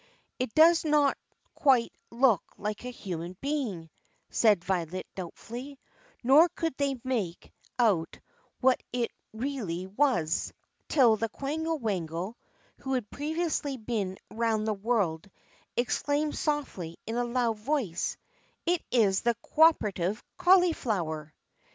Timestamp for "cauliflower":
20.35-21.31